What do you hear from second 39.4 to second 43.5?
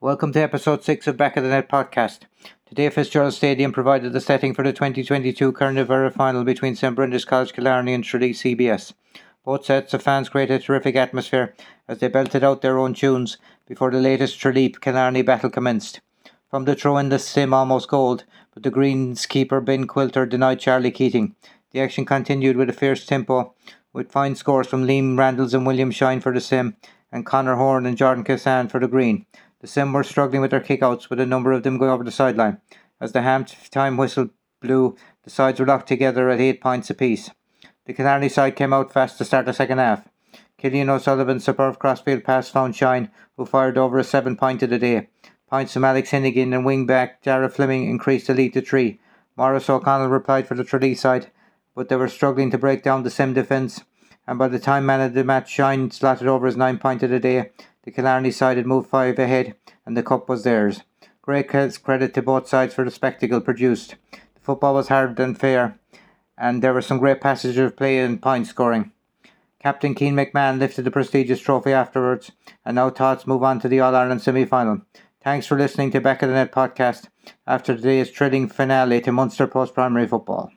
the second half. Killian O'Sullivan's superb crossfield pass found Shine, who